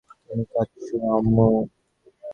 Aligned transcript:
তুমি 0.21 0.43
কাঁদছ, 0.51 0.87
আম্মু? 1.11 1.47